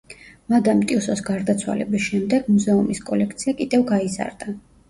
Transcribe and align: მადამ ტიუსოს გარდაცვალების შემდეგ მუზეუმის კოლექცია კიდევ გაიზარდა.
მადამ 0.53 0.79
ტიუსოს 0.91 1.21
გარდაცვალების 1.27 2.05
შემდეგ 2.07 2.49
მუზეუმის 2.55 3.05
კოლექცია 3.11 3.57
კიდევ 3.61 3.89
გაიზარდა. 3.93 4.61